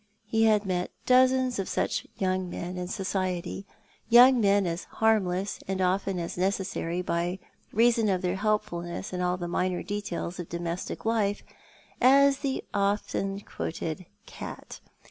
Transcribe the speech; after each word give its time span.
He 0.25 0.45
had 0.45 0.65
met 0.65 0.89
dozens 1.05 1.59
of 1.59 1.69
such 1.69 2.07
young 2.17 2.49
men 2.49 2.75
in 2.75 2.87
society; 2.87 3.67
young 4.09 4.39
men 4.41 4.65
as 4.65 4.85
harmless, 4.85 5.59
and 5.67 5.79
often 5.79 6.17
as 6.17 6.39
necessary, 6.39 7.03
by 7.03 7.37
reason 7.71 8.09
of 8.09 8.23
their 8.23 8.37
helpfulness 8.37 9.13
in 9.13 9.21
all 9.21 9.37
the 9.37 9.47
minor 9.47 9.83
details 9.83 10.39
of 10.39 10.49
domestic 10.49 11.05
life, 11.05 11.43
as 12.01 12.39
the 12.39 12.63
often 12.73 13.41
quoted 13.41 14.07
cat. 14.25 14.79